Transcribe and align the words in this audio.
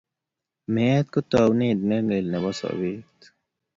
Meet 0.73 1.05
ko 1.13 1.19
taunetab 1.31 1.81
ne 1.87 1.97
lel 2.07 2.25
nebo 2.31 2.49
sobeet. 2.59 3.19